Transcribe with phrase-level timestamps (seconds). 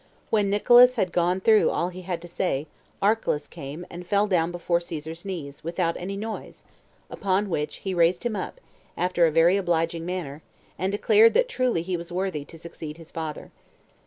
[0.03, 0.09] 7.
[0.31, 2.65] When Nicolaus had gone through all he had to say,
[3.03, 6.63] Archelaus came, and fell down before Caesar's knees, without any noise;
[7.11, 8.59] upon which he raised him up,
[8.97, 10.41] after a very obliging manner,
[10.75, 13.51] and declared that truly he was worthy to succeed his father.